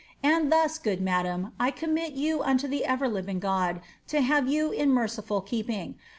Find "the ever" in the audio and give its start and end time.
2.67-3.07